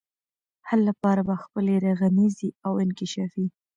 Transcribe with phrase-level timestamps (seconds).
[0.67, 3.45] حل لپاره به خپلي رغنيزي او انکشافي